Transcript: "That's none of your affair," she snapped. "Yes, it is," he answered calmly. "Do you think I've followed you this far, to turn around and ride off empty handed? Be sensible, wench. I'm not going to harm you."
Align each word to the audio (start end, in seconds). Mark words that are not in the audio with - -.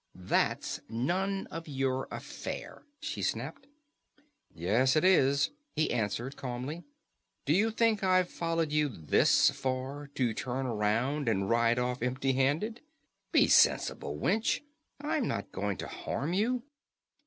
"That's 0.15 0.79
none 0.89 1.45
of 1.51 1.67
your 1.67 2.07
affair," 2.09 2.81
she 3.01 3.21
snapped. 3.21 3.67
"Yes, 4.51 4.95
it 4.95 5.03
is," 5.03 5.51
he 5.75 5.91
answered 5.93 6.35
calmly. 6.37 6.83
"Do 7.45 7.53
you 7.53 7.69
think 7.69 8.03
I've 8.03 8.27
followed 8.27 8.71
you 8.71 8.89
this 8.89 9.51
far, 9.51 10.07
to 10.15 10.33
turn 10.33 10.65
around 10.65 11.29
and 11.29 11.47
ride 11.47 11.77
off 11.77 12.01
empty 12.01 12.33
handed? 12.33 12.81
Be 13.31 13.45
sensible, 13.47 14.17
wench. 14.17 14.61
I'm 14.99 15.27
not 15.27 15.51
going 15.51 15.77
to 15.77 15.87
harm 15.87 16.33
you." 16.33 16.63